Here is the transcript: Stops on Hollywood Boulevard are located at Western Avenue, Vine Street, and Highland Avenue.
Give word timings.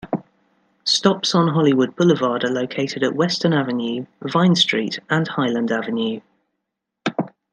Stops 0.83 1.35
on 1.35 1.47
Hollywood 1.49 1.95
Boulevard 1.95 2.43
are 2.43 2.49
located 2.49 3.03
at 3.03 3.13
Western 3.15 3.53
Avenue, 3.53 4.07
Vine 4.23 4.55
Street, 4.55 4.97
and 5.11 5.27
Highland 5.27 5.71
Avenue. 5.71 6.21